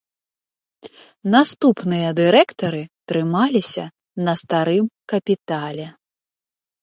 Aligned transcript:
Наступныя 1.33 2.07
дырэктары 2.19 2.79
трымаліся 3.11 3.85
на 4.29 4.33
старым 4.43 4.85
капітале. 5.13 5.87